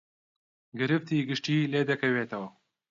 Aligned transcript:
گرفتی 0.79 1.17
گشتی 1.29 1.69
لێ 1.71 1.81
دەکەوێتەوە 1.89 2.47